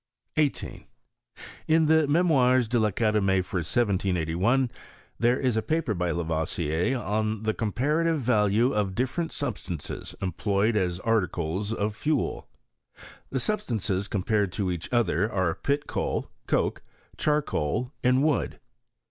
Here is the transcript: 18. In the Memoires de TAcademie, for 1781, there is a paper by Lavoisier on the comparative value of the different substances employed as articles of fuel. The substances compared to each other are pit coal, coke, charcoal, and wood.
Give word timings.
18. 0.37 0.85
In 1.67 1.85
the 1.85 2.07
Memoires 2.07 2.67
de 2.67 2.79
TAcademie, 2.79 3.45
for 3.45 3.57
1781, 3.59 4.71
there 5.19 5.39
is 5.39 5.55
a 5.55 5.61
paper 5.61 5.93
by 5.93 6.09
Lavoisier 6.09 6.97
on 6.97 7.43
the 7.43 7.53
comparative 7.53 8.19
value 8.19 8.73
of 8.73 8.87
the 8.87 8.93
different 8.95 9.31
substances 9.31 10.15
employed 10.19 10.75
as 10.75 10.99
articles 11.01 11.71
of 11.71 11.95
fuel. 11.95 12.47
The 13.29 13.39
substances 13.39 14.07
compared 14.07 14.51
to 14.53 14.71
each 14.71 14.91
other 14.91 15.31
are 15.31 15.53
pit 15.53 15.85
coal, 15.85 16.31
coke, 16.47 16.81
charcoal, 17.15 17.91
and 18.03 18.23
wood. 18.23 18.59